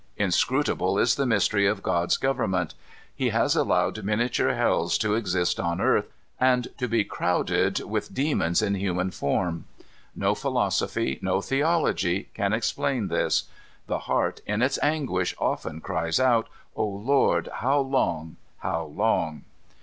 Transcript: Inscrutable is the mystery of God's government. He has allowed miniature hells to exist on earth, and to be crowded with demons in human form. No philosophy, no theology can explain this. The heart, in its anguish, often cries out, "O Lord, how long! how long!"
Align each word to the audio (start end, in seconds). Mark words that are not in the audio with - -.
Inscrutable 0.17 0.97
is 0.97 1.13
the 1.13 1.27
mystery 1.27 1.67
of 1.67 1.83
God's 1.83 2.17
government. 2.17 2.73
He 3.15 3.29
has 3.29 3.55
allowed 3.55 4.03
miniature 4.03 4.55
hells 4.55 4.97
to 4.97 5.13
exist 5.13 5.59
on 5.59 5.79
earth, 5.79 6.07
and 6.39 6.69
to 6.79 6.87
be 6.87 7.03
crowded 7.03 7.81
with 7.81 8.11
demons 8.11 8.63
in 8.63 8.73
human 8.73 9.11
form. 9.11 9.65
No 10.15 10.33
philosophy, 10.33 11.19
no 11.21 11.39
theology 11.39 12.29
can 12.33 12.51
explain 12.51 13.09
this. 13.09 13.43
The 13.85 13.99
heart, 14.09 14.41
in 14.47 14.63
its 14.63 14.79
anguish, 14.81 15.35
often 15.37 15.81
cries 15.81 16.19
out, 16.19 16.49
"O 16.75 16.83
Lord, 16.83 17.49
how 17.57 17.79
long! 17.79 18.37
how 18.57 18.85
long!" 18.85 19.43